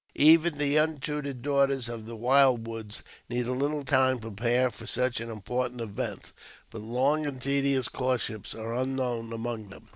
[0.15, 4.87] Even the untutored daughters of the wild woods need a little time to prepare for
[4.87, 6.31] such an important event,
[6.71, 9.89] but long and tedious courtships are unknown among them.